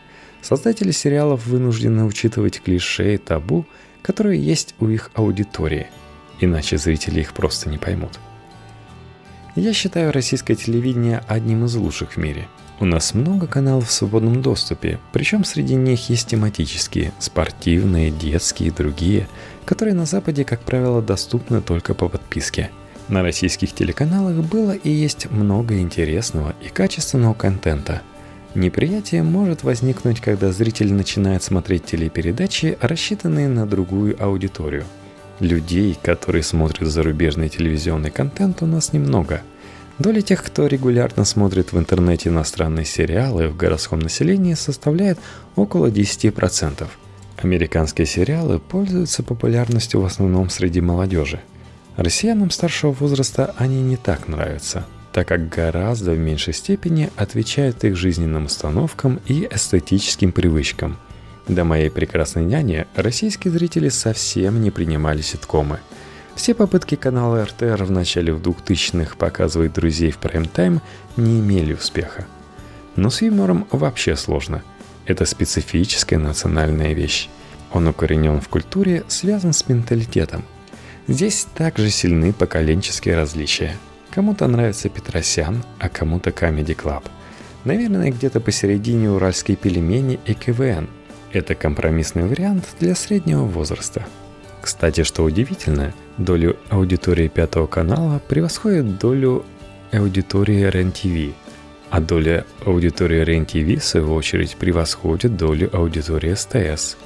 Создатели 0.43 0.93
сериалов 0.93 1.45
вынуждены 1.45 2.05
учитывать 2.05 2.63
клише 2.63 3.17
и 3.17 3.19
табу, 3.19 3.67
которые 4.03 4.41
есть 4.41 4.77
у 4.79 4.87
их 4.87 5.11
аудитории, 5.15 5.89
иначе 6.39 6.79
зрители 6.79 7.19
их 7.19 7.33
просто 7.33 7.69
не 7.69 7.79
поймут. 7.79 8.21
Я 9.57 9.73
считаю 9.73 10.13
российское 10.13 10.55
телевидение 10.55 11.25
одним 11.27 11.65
из 11.65 11.75
лучших 11.75 12.13
в 12.13 12.17
мире– 12.17 12.47
у 12.81 12.87
нас 12.87 13.13
много 13.13 13.47
каналов 13.47 13.89
в 13.89 13.93
свободном 13.93 14.41
доступе, 14.41 14.99
причем 15.13 15.45
среди 15.45 15.75
них 15.75 16.09
есть 16.09 16.29
тематические, 16.29 17.13
спортивные, 17.19 18.11
детские 18.11 18.71
и 18.71 18.73
другие, 18.73 19.29
которые 19.67 19.95
на 19.95 20.07
Западе, 20.07 20.45
как 20.45 20.61
правило, 20.61 21.03
доступны 21.03 21.61
только 21.61 21.93
по 21.95 22.09
подписке. 22.09 22.71
На 23.09 23.23
российских 23.23 23.75
телеканалах 23.75 24.37
было 24.37 24.73
и 24.73 24.91
есть 24.91 25.31
много 25.31 25.79
интересного 25.79 26.55
и 26.65 26.69
качественного 26.69 27.35
контента. 27.35 28.01
Неприятие 28.55 29.23
может 29.23 29.63
возникнуть, 29.63 30.21
когда 30.21 30.51
зритель 30.51 30.93
начинает 30.93 31.43
смотреть 31.43 31.85
телепередачи, 31.85 32.79
рассчитанные 32.81 33.49
на 33.49 33.67
другую 33.67 34.17
аудиторию. 34.23 34.85
Людей, 35.39 35.99
которые 36.03 36.43
смотрят 36.43 36.89
зарубежный 36.89 37.49
телевизионный 37.49 38.11
контент, 38.11 38.63
у 38.63 38.67
нас 38.67 38.93
немного– 38.93 39.43
Доля 40.01 40.23
тех, 40.23 40.43
кто 40.43 40.67
регулярно 40.67 41.27
смотрит 41.27 41.75
в 41.75 41.79
интернете 41.79 42.31
иностранные 42.31 42.87
сериалы 42.87 43.49
в 43.49 43.57
городском 43.59 43.99
населении 43.99 44.55
составляет 44.55 45.19
около 45.57 45.91
10%. 45.91 46.89
Американские 47.37 48.07
сериалы 48.07 48.61
пользуются 48.61 49.23
популярностью 49.23 50.01
в 50.01 50.07
основном 50.07 50.49
среди 50.49 50.81
молодежи. 50.81 51.43
Россиянам 51.99 52.51
старшего 52.51 52.93
возраста 52.93 53.55
они 53.59 53.83
не 53.83 53.99
так 53.99 54.27
нравятся, 54.27 54.87
так 55.13 55.29
как 55.29 55.51
гораздо 55.51 56.13
в 56.13 56.19
меньшей 56.19 56.55
степени 56.55 57.11
отвечают 57.17 57.85
их 57.85 57.95
жизненным 57.95 58.47
установкам 58.47 59.21
и 59.27 59.47
эстетическим 59.51 60.33
привычкам. 60.33 60.97
До 61.47 61.65
моей 61.65 61.91
прекрасной 61.91 62.47
няни 62.47 62.87
российские 62.95 63.53
зрители 63.53 63.91
совсем 63.91 64.63
не 64.63 64.71
принимали 64.71 65.21
ситкомы– 65.21 65.81
все 66.35 66.55
попытки 66.55 66.95
канала 66.95 67.45
РТР 67.45 67.85
в 67.85 67.91
начале 67.91 68.33
2000-х 68.33 69.17
показывать 69.17 69.73
друзей 69.73 70.11
в 70.11 70.19
прайм-тайм 70.19 70.81
не 71.17 71.41
имели 71.41 71.75
успеха. 71.75 72.27
Но 72.97 73.11
с 73.11 73.23
юмором 73.23 73.67
вообще 73.71 74.17
сложно. 74.17 74.63
Это 75.07 75.25
специфическая 75.25 76.19
национальная 76.19 76.93
вещь. 76.93 77.29
Он 77.73 77.89
укоренен 77.89 78.41
в 78.41 78.49
культуре, 78.49 79.05
связан 79.09 79.53
с 79.53 79.69
менталитетом. 79.69 80.45
Здесь 81.09 81.47
также 81.55 81.91
сильны 81.91 82.33
поколенческие 82.33 83.17
различия. 83.17 83.77
Кому-то 84.11 84.47
нравится 84.47 84.89
Петросян, 84.89 85.63
а 85.79 85.89
кому-то 85.89 86.31
Comedy 86.31 86.77
Club. 86.77 87.05
Наверное, 87.65 88.11
где-то 88.11 88.41
посередине 88.41 89.11
уральские 89.11 89.57
пельмени 89.57 90.19
и 90.25 90.35
КВН. 90.35 90.89
Это 91.33 91.55
компромиссный 91.55 92.27
вариант 92.27 92.65
для 92.81 92.95
среднего 92.95 93.45
возраста– 93.45 94.07
кстати, 94.61 95.05
что 95.05 95.25
удивительно, 95.25 95.95
долю 96.19 96.57
аудитории 96.69 97.29
пятого 97.29 97.67
канала 97.67 98.21
превосходит 98.29 98.99
долю 98.99 99.45
аудитории 99.93 100.65
РЕН-ТВ, 100.65 101.35
а 101.91 102.01
доля 102.01 102.45
аудитории 102.65 103.21
РЕН-ТВ, 103.25 103.83
в 103.83 103.85
свою 103.85 104.15
очередь, 104.15 104.57
превосходит 104.57 105.37
долю 105.37 105.75
аудитории 105.75 106.35
СТС. 106.35 106.97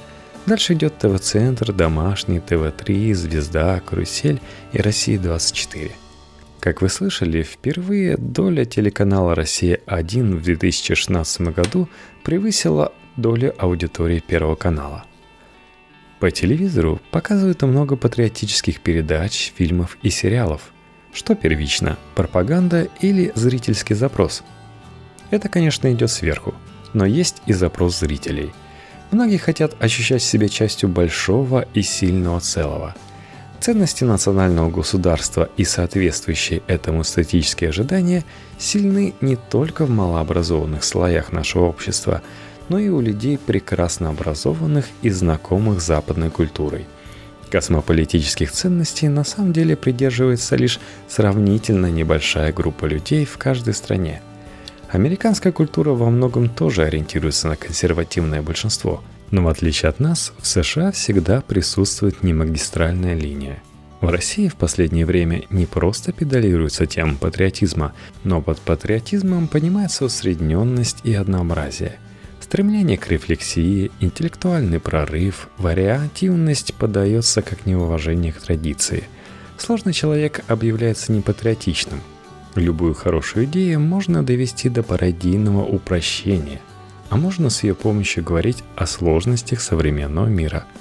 Дальше 0.45 0.73
идет 0.73 0.97
ТВ-центр, 0.99 1.71
Домашний, 1.71 2.39
ТВ-3, 2.39 3.13
Звезда, 3.13 3.81
Карусель 3.83 4.39
и 4.73 4.77
Россия-24. 4.79 5.91
Как 6.59 6.81
вы 6.81 6.89
слышали, 6.89 7.41
впервые 7.41 8.17
доля 8.17 8.65
телеканала 8.65 9.33
«Россия-1» 9.33 10.35
в 10.35 10.43
2016 10.43 11.41
году 11.41 11.89
превысила 12.23 12.91
долю 13.17 13.53
аудитории 13.57 14.19
Первого 14.19 14.55
канала– 14.55 15.05
по 16.19 16.31
телевизору 16.31 17.01
показывают 17.11 17.61
много 17.61 17.95
патриотических 17.95 18.79
передач, 18.79 19.51
фильмов 19.55 19.97
и 20.01 20.09
сериалов. 20.09 20.61
Что 21.13 21.35
первично, 21.35 21.97
пропаганда 22.15 22.87
или 23.01 23.31
зрительский 23.35 23.95
запрос? 23.95 24.43
Это, 25.31 25.49
конечно, 25.49 25.91
идет 25.91 26.11
сверху, 26.11 26.53
но 26.93 27.05
есть 27.05 27.41
и 27.45 27.53
запрос 27.53 27.99
зрителей. 27.99 28.53
Многие 29.11 29.37
хотят 29.37 29.75
ощущать 29.81 30.23
себя 30.23 30.47
частью 30.47 30.89
большого 30.89 31.67
и 31.73 31.81
сильного 31.81 32.39
целого. 32.39 32.95
Ценности 33.59 34.03
национального 34.03 34.69
государства 34.69 35.49
и 35.57 35.63
соответствующие 35.63 36.61
этому 36.67 37.01
эстетические 37.01 37.69
ожидания 37.69 38.23
сильны 38.57 39.13
не 39.21 39.35
только 39.35 39.85
в 39.85 39.89
малообразованных 39.89 40.83
слоях 40.83 41.31
нашего 41.31 41.65
общества– 41.65 42.21
но 42.69 42.79
и 42.79 42.89
у 42.89 43.01
людей 43.01 43.37
прекрасно 43.37 44.09
образованных 44.09 44.85
и 45.01 45.09
знакомых 45.09 45.81
западной 45.81 46.29
культурой. 46.29 46.85
Космополитических 47.49 48.51
ценностей 48.51 49.07
на 49.07 49.23
самом 49.23 49.53
деле 49.53 49.75
придерживается 49.75 50.55
лишь 50.55 50.79
сравнительно 51.07 51.91
небольшая 51.91 52.51
группа 52.51 52.85
людей 52.85 53.25
в 53.25 53.37
каждой 53.37 53.73
стране. 53.73 54.21
Американская 54.89 55.51
культура 55.51 55.91
во 55.91 56.09
многом 56.09 56.49
тоже 56.49 56.83
ориентируется 56.83 57.47
на 57.47 57.55
консервативное 57.55 58.41
большинство, 58.41 59.03
но 59.31 59.43
в 59.43 59.47
отличие 59.47 59.89
от 59.89 59.99
нас, 59.99 60.33
в 60.39 60.47
США 60.47 60.91
всегда 60.91 61.41
присутствует 61.41 62.23
немагистральная 62.23 63.15
линия– 63.15 63.61
в 64.05 64.09
России 64.09 64.49
в 64.49 64.55
последнее 64.55 65.03
время 65.03 65.43
не 65.49 65.65
просто 65.65 66.11
педалируется 66.11 66.85
тема 66.85 67.15
патриотизма, 67.15 67.93
но 68.23 68.39
под 68.39 68.59
патриотизмом 68.59 69.47
понимается 69.47 70.05
усредненность 70.05 70.99
и 71.03 71.15
однообразие. 71.15 71.97
Стремление 72.45 72.95
к 72.95 73.07
рефлексии, 73.07 73.89
интеллектуальный 73.99 74.79
прорыв, 74.79 75.49
вариативность 75.57 76.75
подается 76.75 77.41
как 77.41 77.65
неуважение 77.65 78.31
к 78.31 78.39
традиции. 78.39 79.05
Сложный 79.57 79.93
человек 79.93 80.41
объявляется 80.47 81.11
непатриотичным. 81.11 82.01
Любую 82.53 82.93
хорошую 82.93 83.45
идею 83.45 83.79
можно 83.79 84.21
довести 84.21 84.69
до 84.69 84.83
пародийного 84.83 85.65
упрощения, 85.65 86.61
а 87.09 87.17
можно 87.17 87.49
с 87.49 87.63
ее 87.63 87.73
помощью 87.73 88.23
говорить 88.23 88.63
о 88.75 88.85
сложностях 88.85 89.59
современного 89.59 90.27
мира– 90.27 90.65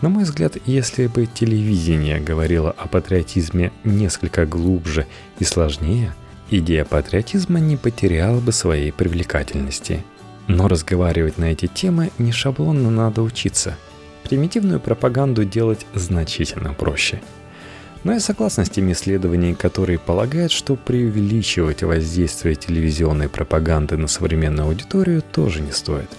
на 0.00 0.08
мой 0.10 0.24
взгляд, 0.24 0.56
если 0.66 1.06
бы 1.06 1.24
телевидение 1.24 2.18
говорило 2.20 2.72
о 2.72 2.88
патриотизме 2.88 3.72
несколько 3.84 4.44
глубже 4.44 5.06
и 5.38 5.44
сложнее, 5.44 6.12
идея 6.50 6.84
патриотизма 6.84 7.60
не 7.60 7.78
потеряла 7.78 8.40
бы 8.40 8.52
своей 8.52 8.92
привлекательности. 8.92 10.04
Но 10.46 10.68
разговаривать 10.68 11.38
на 11.38 11.46
эти 11.46 11.66
темы 11.66 12.10
не 12.18 12.32
шаблонно 12.32 12.90
надо 12.90 13.22
учиться. 13.22 13.76
Примитивную 14.22 14.80
пропаганду 14.80 15.44
делать 15.44 15.86
значительно 15.94 16.74
проще. 16.74 17.20
Но 18.04 18.12
я 18.12 18.20
согласен 18.20 18.64
с 18.64 18.70
теми 18.70 18.92
исследованиями, 18.92 19.54
которые 19.54 19.98
полагают, 19.98 20.52
что 20.52 20.76
преувеличивать 20.76 21.82
воздействие 21.82 22.54
телевизионной 22.54 23.28
пропаганды 23.28 23.96
на 23.96 24.08
современную 24.08 24.68
аудиторию 24.68 25.22
тоже 25.22 25.60
не 25.60 25.72
стоит– 25.72 26.08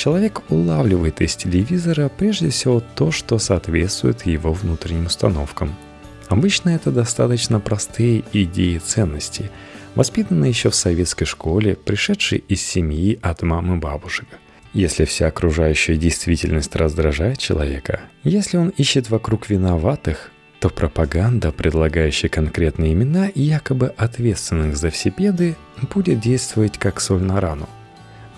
Человек 0.00 0.42
улавливает 0.48 1.20
из 1.20 1.36
телевизора 1.36 2.08
прежде 2.08 2.48
всего 2.48 2.82
то, 2.94 3.10
что 3.10 3.38
соответствует 3.38 4.24
его 4.24 4.52
внутренним 4.54 5.04
установкам. 5.06 5.74
Обычно 6.28 6.70
это 6.70 6.90
достаточно 6.90 7.60
простые 7.60 8.24
идеи 8.32 8.76
и 8.76 8.78
ценности, 9.90 9.98
воспитанные 9.98 10.50
еще 10.50 10.70
в 10.70 10.74
советской 10.74 11.24
школе, 11.24 11.74
пришедшие 11.74 12.40
из 12.48 12.62
семьи 12.62 13.18
от 13.22 13.42
мамы 13.42 13.76
бабушек. 13.76 14.26
Если 14.72 15.04
вся 15.04 15.26
окружающая 15.26 15.96
действительность 15.96 16.76
раздражает 16.76 17.38
человека, 17.38 18.00
если 18.22 18.56
он 18.56 18.68
ищет 18.68 19.10
вокруг 19.10 19.50
виноватых, 19.50 20.30
то 20.60 20.68
пропаганда, 20.68 21.50
предлагающая 21.52 22.28
конкретные 22.28 22.92
имена 22.92 23.30
якобы 23.34 23.92
ответственных 23.96 24.76
за 24.76 24.90
все 24.90 25.10
беды, 25.10 25.56
будет 25.94 26.20
действовать 26.20 26.78
как 26.78 27.00
соль 27.00 27.22
на 27.22 27.40
рану– 27.40 27.68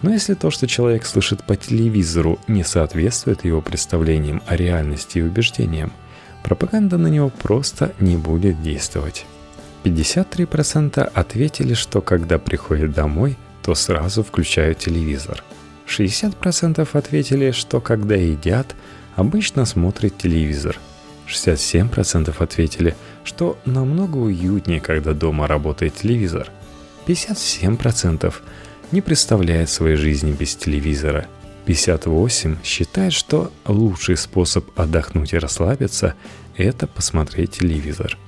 но 0.03 0.13
если 0.13 0.35
то, 0.35 0.51
что 0.51 0.67
человек 0.67 1.07
слышит 1.07 1.45
по 1.45 1.55
телевизору, 1.55 2.39
не 2.49 2.65
соответствует 2.65 3.45
его 3.45 3.61
представлениям 3.61 4.43
о 4.47 4.57
реальности 4.57 5.19
и 5.19 5.23
убеждениям, 5.23 5.93
пропаганда 6.43 6.99
на 6.99 7.07
него 7.07 7.31
просто 7.31 7.93
не 8.01 8.17
будет 8.17 8.61
действовать. 8.63 9.27
53% 9.85 11.01
ответили, 11.01 11.75
что 11.75 12.01
когда 12.01 12.39
приходят 12.39 12.93
домой, 12.93 13.37
то 13.63 13.75
сразу 13.75 14.23
включают 14.23 14.79
телевизор. 14.79 15.43
60% 15.87 16.89
ответили, 16.93 17.51
что 17.51 17.81
когда 17.81 18.15
едят, 18.15 18.75
обычно 19.17 19.65
смотрят 19.65 20.17
телевизор. 20.19 20.79
67% 21.29 22.35
ответили, 22.39 22.97
что 23.25 23.59
намного 23.65 24.19
уютнее, 24.19 24.81
когда 24.81 25.13
дома 25.13 25.47
работает 25.47 25.95
телевизор. 25.95 26.49
57% 27.07 28.33
не 28.93 29.01
представляет 29.01 29.71
своей 29.71 29.97
жизни 29.97 30.33
без 30.33 30.55
телевизора. 30.55 31.27
58 31.67 32.57
считает, 32.65 33.13
что 33.13 33.53
лучший 33.67 34.17
способ 34.17 34.69
отдохнуть 34.79 35.33
и 35.33 35.39
расслабиться– 35.39 36.15
это 36.57 36.87
посмотреть 36.87 37.59
телевизор. 37.59 38.19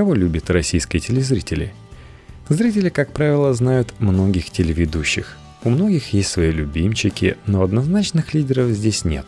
Кого 0.00 0.14
любят 0.14 0.48
российские 0.48 1.00
телезрители? 1.00 1.74
Зрители, 2.48 2.88
как 2.88 3.12
правило, 3.12 3.52
знают 3.52 3.92
многих 3.98 4.48
телеведущих. 4.48 5.36
У 5.62 5.68
многих 5.68 6.14
есть 6.14 6.30
свои 6.30 6.50
любимчики, 6.50 7.36
но 7.44 7.62
однозначных 7.62 8.32
лидеров 8.32 8.70
здесь 8.70 9.04
нет. 9.04 9.26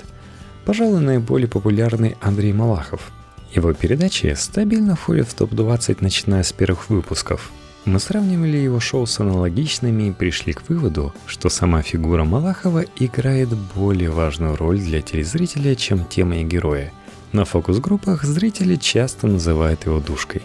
Пожалуй, 0.64 1.02
наиболее 1.02 1.46
популярный 1.46 2.16
Андрей 2.22 2.54
Малахов. 2.54 3.12
Его 3.54 3.74
передачи 3.74 4.34
стабильно 4.34 4.96
входят 4.96 5.28
в 5.28 5.34
топ-20, 5.34 5.98
начиная 6.00 6.42
с 6.42 6.54
первых 6.54 6.88
выпусков– 6.88 7.52
мы 7.84 7.98
сравнивали 7.98 8.56
его 8.58 8.78
шоу 8.78 9.06
с 9.06 9.18
аналогичными 9.18 10.04
и 10.04 10.12
пришли 10.12 10.52
к 10.52 10.68
выводу, 10.68 11.12
что 11.26 11.48
сама 11.48 11.82
фигура 11.82 12.22
Малахова 12.22 12.84
играет 12.96 13.48
более 13.74 14.08
важную 14.08 14.56
роль 14.56 14.78
для 14.78 15.02
телезрителя, 15.02 15.74
чем 15.74 16.04
тема 16.04 16.36
и 16.38 16.44
героя. 16.44 16.92
На 17.32 17.44
фокус-группах 17.44 18.22
зрители 18.22 18.76
часто 18.76 19.26
называют 19.26 19.84
его 19.84 19.98
душкой. 19.98 20.42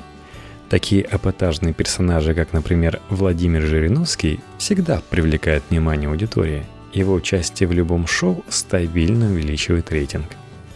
Такие 0.70 1.08
эпатажные 1.10 1.74
персонажи, 1.74 2.34
как, 2.34 2.52
например, 2.52 3.00
Владимир 3.10 3.62
Жириновский, 3.62 4.42
всегда 4.58 5.02
привлекают 5.10 5.64
внимание 5.70 6.10
аудитории. 6.10 6.66
Его 6.92 7.14
участие 7.14 7.70
в 7.70 7.72
любом 7.72 8.06
шоу 8.06 8.44
стабильно 8.50 9.28
увеличивает 9.28 9.92
рейтинг. 9.92 10.28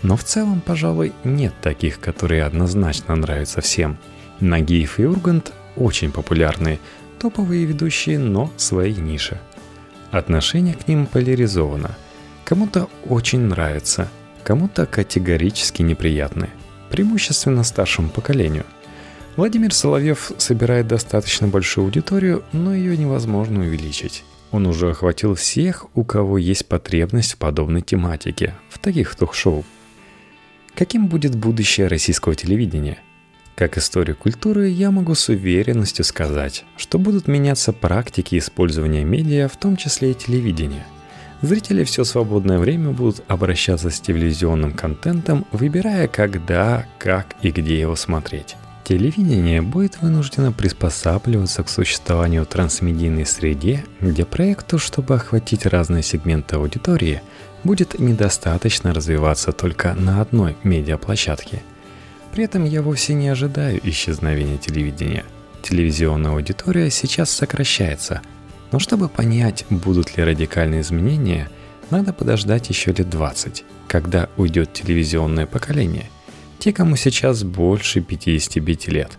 Но 0.01 0.15
в 0.15 0.23
целом, 0.23 0.61
пожалуй, 0.61 1.11
нет 1.25 1.53
таких, 1.61 1.99
которые 1.99 2.43
однозначно 2.43 3.15
нравятся 3.15 3.59
всем. 3.59 3.97
Нагиев 4.39 4.99
и 4.99 5.05
Ургант 5.05 5.51
очень 5.75 6.11
популярные, 6.11 6.79
топовые 7.19 7.65
ведущие, 7.65 8.17
но 8.17 8.51
своей 8.55 8.95
нише. 8.95 9.41
Отношение 10.09 10.73
к 10.73 10.87
ним 10.87 11.05
поляризовано. 11.05 11.97
Кому-то 12.45 12.89
очень 13.07 13.41
нравится, 13.41 14.09
кому-то 14.43 14.85
категорически 14.85 15.81
неприятны, 15.81 16.49
преимущественно 16.89 17.63
старшему 17.63 18.09
поколению. 18.09 18.65
Владимир 19.37 19.73
Соловьев 19.73 20.31
собирает 20.37 20.87
достаточно 20.87 21.47
большую 21.47 21.85
аудиторию, 21.85 22.43
но 22.51 22.73
ее 22.73 22.97
невозможно 22.97 23.61
увеличить. 23.61 24.23
Он 24.51 24.67
уже 24.67 24.89
охватил 24.89 25.35
всех, 25.35 25.85
у 25.95 26.03
кого 26.03 26.37
есть 26.37 26.67
потребность 26.67 27.33
в 27.33 27.37
подобной 27.37 27.81
тематике, 27.81 28.53
в 28.69 28.79
таких 28.79 29.15
ток-шоу. 29.15 29.63
Каким 30.75 31.07
будет 31.07 31.35
будущее 31.35 31.87
российского 31.87 32.35
телевидения– 32.35 32.97
как 33.61 33.77
историк 33.77 34.17
культуры 34.17 34.69
я 34.69 34.89
могу 34.89 35.13
с 35.13 35.29
уверенностью 35.29 36.03
сказать, 36.03 36.65
что 36.77 36.97
будут 36.97 37.27
меняться 37.27 37.73
практики 37.73 38.39
использования 38.39 39.03
медиа, 39.03 39.47
в 39.47 39.55
том 39.55 39.77
числе 39.77 40.11
и 40.11 40.13
телевидения. 40.15 40.83
Зрители 41.43 41.83
все 41.83 42.03
свободное 42.03 42.57
время 42.57 42.89
будут 42.89 43.23
обращаться 43.27 43.91
с 43.91 43.99
телевизионным 43.99 44.73
контентом, 44.73 45.45
выбирая 45.51 46.07
когда, 46.07 46.87
как 46.97 47.35
и 47.43 47.51
где 47.51 47.79
его 47.79 47.95
смотреть. 47.95 48.55
Телевидение 48.83 49.61
будет 49.61 50.01
вынуждено 50.01 50.51
приспосабливаться 50.51 51.63
к 51.63 51.69
существованию 51.69 52.45
трансмедийной 52.45 53.25
среде, 53.25 53.85
где 53.99 54.25
проекту, 54.25 54.79
чтобы 54.79 55.15
охватить 55.15 55.65
разные 55.65 56.03
сегменты 56.03 56.55
аудитории, 56.55 57.21
будет 57.63 57.99
недостаточно 57.99 58.93
развиваться 58.93 59.51
только 59.51 59.93
на 59.93 60.21
одной 60.21 60.57
медиаплощадке– 60.63 61.61
при 62.31 62.45
этом 62.45 62.63
я 62.63 62.81
вовсе 62.81 63.13
не 63.13 63.27
ожидаю 63.27 63.79
исчезновения 63.83 64.57
телевидения. 64.57 65.25
Телевизионная 65.61 66.31
аудитория 66.31 66.89
сейчас 66.89 67.29
сокращается, 67.29 68.21
но 68.71 68.79
чтобы 68.79 69.09
понять, 69.09 69.65
будут 69.69 70.15
ли 70.17 70.23
радикальные 70.23 70.81
изменения, 70.81 71.49
надо 71.89 72.13
подождать 72.13 72.69
еще 72.69 72.93
лет 72.93 73.09
20, 73.09 73.65
когда 73.87 74.29
уйдет 74.37 74.71
телевизионное 74.71 75.45
поколение. 75.45 76.09
Те, 76.61 76.71
кому 76.71 76.95
сейчас 76.95 77.43
больше 77.43 77.99
55 77.99 78.87
лет. 78.87 79.17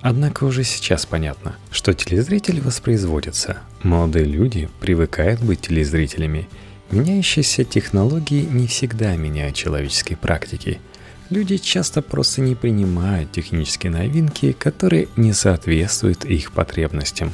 Однако 0.00 0.44
уже 0.44 0.64
сейчас 0.64 1.04
понятно, 1.04 1.56
что 1.70 1.92
телезрители 1.92 2.60
воспроизводятся. 2.60 3.58
Молодые 3.82 4.24
люди 4.24 4.70
привыкают 4.80 5.42
быть 5.42 5.60
телезрителями. 5.60 6.48
Меняющиеся 6.90 7.64
технологии 7.64 8.48
не 8.48 8.66
всегда 8.66 9.14
меняют 9.16 9.54
человеческие 9.54 10.16
практики– 10.16 10.80
Люди 11.28 11.56
часто 11.56 12.02
просто 12.02 12.40
не 12.40 12.54
принимают 12.54 13.32
технические 13.32 13.90
новинки, 13.90 14.52
которые 14.52 15.08
не 15.16 15.32
соответствуют 15.32 16.24
их 16.24 16.52
потребностям. 16.52 17.32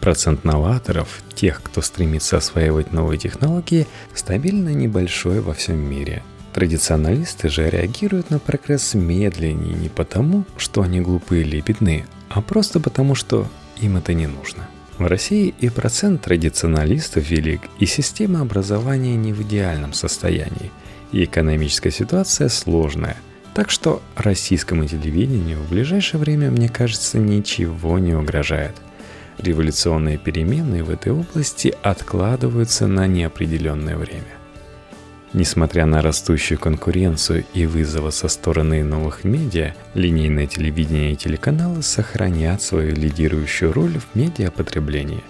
Процент 0.00 0.44
новаторов, 0.44 1.22
тех, 1.34 1.62
кто 1.62 1.82
стремится 1.82 2.38
осваивать 2.38 2.92
новые 2.92 3.18
технологии, 3.18 3.86
стабильно 4.14 4.70
небольшой 4.70 5.40
во 5.40 5.52
всем 5.52 5.76
мире. 5.76 6.22
Традиционалисты 6.56 7.50
же 7.50 7.68
реагируют 7.68 8.30
на 8.30 8.38
прогресс 8.38 8.94
медленнее 8.94 9.74
не 9.74 9.90
потому, 9.90 10.46
что 10.56 10.80
они 10.80 11.02
глупые 11.02 11.42
или 11.42 11.60
бедны, 11.60 12.06
а 12.30 12.40
просто 12.40 12.80
потому, 12.80 13.14
что 13.14 13.46
им 13.82 13.98
это 13.98 14.14
не 14.14 14.26
нужно. 14.26 14.66
В 14.96 15.06
России 15.06 15.54
и 15.60 15.68
процент 15.68 16.22
традиционалистов 16.22 17.28
велик, 17.28 17.60
и 17.78 17.84
система 17.84 18.40
образования 18.40 19.16
не 19.16 19.34
в 19.34 19.42
идеальном 19.42 19.92
состоянии, 19.92 20.70
и 21.12 21.24
экономическая 21.24 21.90
ситуация 21.90 22.48
сложная. 22.48 23.18
Так 23.52 23.68
что 23.68 24.00
российскому 24.16 24.86
телевидению 24.86 25.58
в 25.58 25.68
ближайшее 25.68 26.18
время, 26.18 26.50
мне 26.50 26.70
кажется, 26.70 27.18
ничего 27.18 27.98
не 27.98 28.14
угрожает. 28.14 28.76
Революционные 29.36 30.16
перемены 30.16 30.82
в 30.82 30.88
этой 30.88 31.12
области 31.12 31.74
откладываются 31.82 32.86
на 32.86 33.06
неопределенное 33.06 33.98
время. 33.98 34.35
Несмотря 35.36 35.84
на 35.84 36.00
растущую 36.00 36.58
конкуренцию 36.58 37.44
и 37.52 37.66
вызовы 37.66 38.10
со 38.10 38.26
стороны 38.26 38.82
новых 38.82 39.22
медиа, 39.22 39.74
линейное 39.92 40.46
телевидение 40.46 41.12
и 41.12 41.16
телеканалы 41.16 41.82
сохранят 41.82 42.62
свою 42.62 42.94
лидирующую 42.94 43.70
роль 43.70 43.98
в 43.98 44.16
медиапотреблении. 44.16 45.22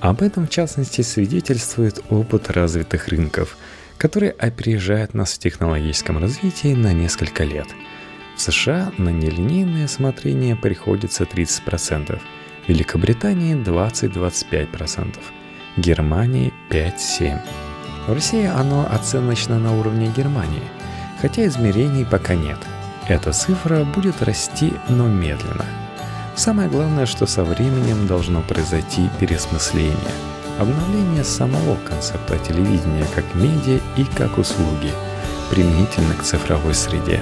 Об 0.00 0.22
этом, 0.22 0.46
в 0.46 0.48
частности, 0.48 1.02
свидетельствует 1.02 2.02
опыт 2.08 2.50
развитых 2.50 3.08
рынков, 3.08 3.58
которые 3.98 4.32
опережают 4.32 5.12
нас 5.12 5.34
в 5.34 5.38
технологическом 5.38 6.16
развитии 6.16 6.72
на 6.72 6.94
несколько 6.94 7.44
лет. 7.44 7.66
В 8.38 8.40
США 8.40 8.90
на 8.96 9.10
нелинейное 9.10 9.86
смотрение 9.86 10.56
приходится 10.56 11.24
30%, 11.24 12.18
в 12.18 12.68
Великобритании 12.70 13.54
20-25%, 13.54 15.18
Германии 15.76 16.54
5-7%. 16.70 17.71
В 18.06 18.12
России 18.12 18.46
оно 18.46 18.86
оценочно 18.90 19.58
на 19.58 19.78
уровне 19.78 20.08
Германии, 20.08 20.62
хотя 21.20 21.46
измерений 21.46 22.04
пока 22.04 22.34
нет. 22.34 22.58
Эта 23.06 23.32
цифра 23.32 23.84
будет 23.84 24.22
расти, 24.22 24.72
но 24.88 25.06
медленно. 25.06 25.64
Самое 26.34 26.68
главное, 26.68 27.06
что 27.06 27.26
со 27.26 27.44
временем 27.44 28.06
должно 28.06 28.42
произойти 28.42 29.08
пересмысление, 29.20 29.96
обновление 30.58 31.24
самого 31.24 31.76
концепта 31.76 32.38
телевидения 32.38 33.06
как 33.14 33.24
медиа 33.34 33.80
и 33.96 34.04
как 34.04 34.38
услуги, 34.38 34.92
применительно 35.50 36.14
к 36.14 36.22
цифровой 36.22 36.74
среде. 36.74 37.20